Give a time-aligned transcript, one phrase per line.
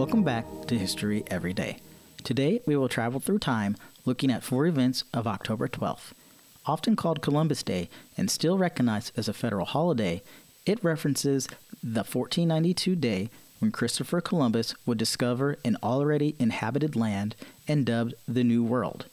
[0.00, 1.76] Welcome back to History Every Day.
[2.24, 3.76] Today we will travel through time
[4.06, 6.12] looking at four events of October 12th.
[6.64, 10.22] Often called Columbus Day and still recognized as a federal holiday,
[10.64, 11.48] it references
[11.82, 17.36] the 1492 day when Christopher Columbus would discover an already inhabited land
[17.68, 19.04] and dubbed the New World.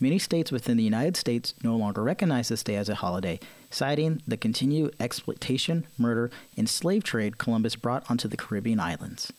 [0.00, 4.22] Many states within the United States no longer recognize this day as a holiday, citing
[4.26, 9.30] the continued exploitation, murder, and slave trade Columbus brought onto the Caribbean islands.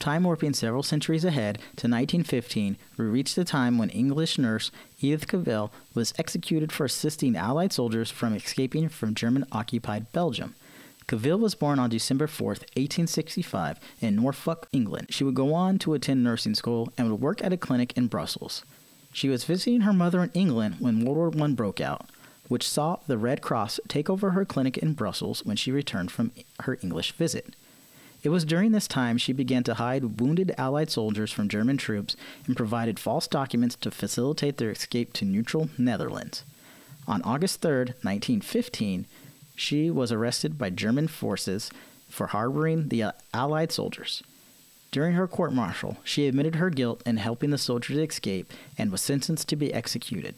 [0.00, 5.28] Time warping several centuries ahead to 1915, we reach the time when English nurse Edith
[5.28, 10.54] Cavell was executed for assisting Allied soldiers from escaping from German occupied Belgium.
[11.06, 15.08] Cavell was born on December 4, 1865, in Norfolk, England.
[15.10, 18.06] She would go on to attend nursing school and would work at a clinic in
[18.06, 18.64] Brussels.
[19.12, 22.08] She was visiting her mother in England when World War I broke out,
[22.48, 26.32] which saw the Red Cross take over her clinic in Brussels when she returned from
[26.60, 27.54] her English visit.
[28.22, 32.16] It was during this time she began to hide wounded Allied soldiers from German troops
[32.46, 36.44] and provided false documents to facilitate their escape to neutral Netherlands.
[37.08, 39.06] On August 3, 1915,
[39.56, 41.70] she was arrested by German forces
[42.08, 44.22] for harboring the uh, Allied soldiers.
[44.90, 49.00] During her court martial, she admitted her guilt in helping the soldiers escape and was
[49.00, 50.34] sentenced to be executed.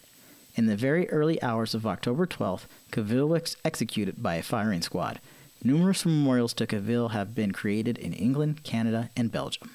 [0.54, 5.18] In the very early hours of October 12th, Cavell was executed by a firing squad.
[5.64, 9.70] Numerous memorials to Cavell have been created in England, Canada, and Belgium.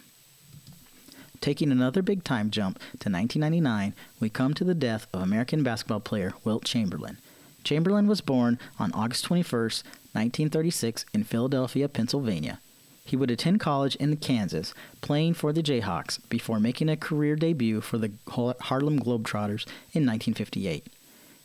[1.39, 6.01] Taking another big time jump to 1999, we come to the death of American basketball
[6.01, 7.19] player Wilt Chamberlain.
[7.63, 12.59] Chamberlain was born on August 21, 1936, in Philadelphia, Pennsylvania.
[13.05, 17.79] He would attend college in Kansas, playing for the Jayhawks before making a career debut
[17.79, 20.87] for the Harlem Globetrotters in 1958.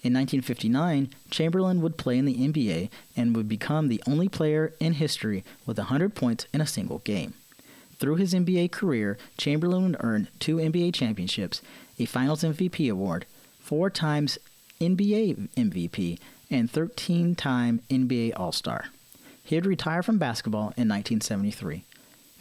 [0.03, 4.95] In 1959, Chamberlain would play in the NBA and would become the only player in
[4.95, 7.35] history with 100 points in a single game.
[8.01, 11.63] Through his NBA career, Chamberlain would earn two NBA championships,
[12.01, 13.27] a Finals MVP award,
[13.61, 14.39] four times
[14.81, 16.19] NBA MVP,
[16.51, 18.87] and 13 time NBA All Star.
[19.45, 21.85] He would retire from basketball in 1973.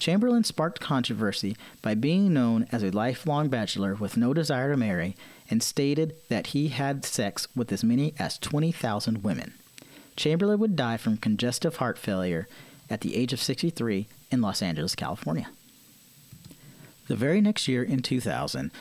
[0.01, 5.16] Chamberlain sparked controversy by being known as a lifelong bachelor with no desire to marry
[5.47, 9.53] and stated that he had sex with as many as 20,000 women.
[10.16, 12.47] Chamberlain would die from congestive heart failure
[12.89, 15.47] at the age of 63 in Los Angeles, California.
[17.07, 18.72] The very next year, in 2000,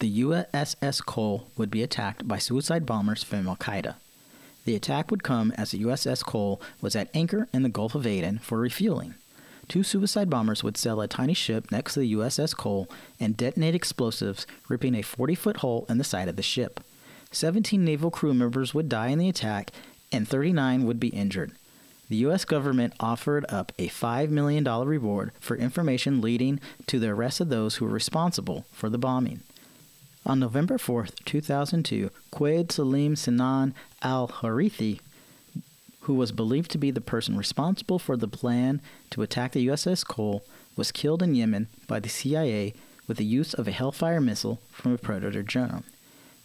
[0.00, 3.94] the USS Cole would be attacked by suicide bombers from Al Qaeda.
[4.64, 8.08] The attack would come as the USS Cole was at anchor in the Gulf of
[8.08, 9.14] Aden for refueling.
[9.68, 12.88] Two suicide bombers would sail a tiny ship next to the USS Cole
[13.18, 16.80] and detonate explosives, ripping a 40 foot hole in the side of the ship.
[17.32, 19.70] 17 naval crew members would die in the attack,
[20.12, 21.52] and 39 would be injured.
[22.08, 22.44] The U.S.
[22.44, 27.76] government offered up a $5 million reward for information leading to the arrest of those
[27.76, 29.40] who were responsible for the bombing.
[30.26, 35.00] On November 4, 2002, Quaid Salim Sinan al Harithi,
[36.04, 40.06] who was believed to be the person responsible for the plan to attack the USS
[40.06, 40.44] Cole,
[40.76, 42.74] was killed in Yemen by the CIA
[43.06, 45.84] with the use of a Hellfire missile from a Predator drone.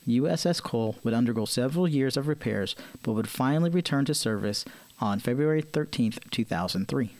[0.07, 4.65] USS Cole would undergo several years of repairs but would finally return to service
[5.01, 7.11] on February 13, 2003.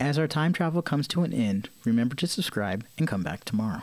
[0.00, 3.82] As our time travel comes to an end, remember to subscribe and come back tomorrow.